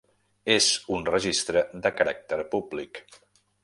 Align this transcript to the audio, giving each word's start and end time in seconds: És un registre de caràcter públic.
És 0.53 0.69
un 0.95 1.05
registre 1.11 1.65
de 1.87 1.95
caràcter 2.01 2.43
públic. 2.57 3.07